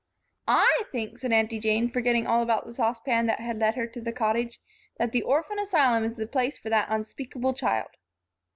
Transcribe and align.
"I 0.47 0.85
think," 0.91 1.19
said 1.19 1.31
Aunty 1.31 1.59
Jane, 1.59 1.87
forgetting 1.91 2.25
all 2.25 2.41
about 2.41 2.65
the 2.65 2.73
saucepan 2.73 3.27
that 3.27 3.39
had 3.39 3.59
led 3.59 3.75
her 3.75 3.85
to 3.85 4.01
the 4.01 4.11
Cottage, 4.11 4.59
"that 4.97 5.11
the 5.11 5.21
orphan 5.21 5.59
asylum 5.59 6.03
is 6.03 6.15
the 6.15 6.25
place 6.25 6.57
for 6.57 6.71
that 6.71 6.87
unspeakable 6.89 7.53
child." 7.53 7.89